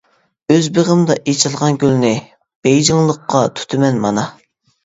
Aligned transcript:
ئۆز 0.53 0.69
بېغىمدا 0.77 1.17
ئېچىلغان 1.33 1.77
گۈلنى، 1.83 2.13
بېيجىڭلىققا 2.69 3.43
تۇتىمەن 3.61 4.01
مانا. 4.09 4.29